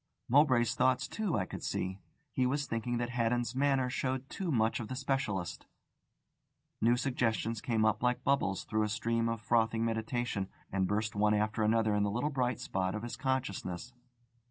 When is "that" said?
2.97-3.11